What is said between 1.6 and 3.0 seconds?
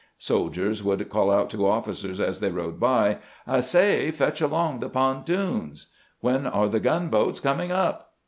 officers as they rode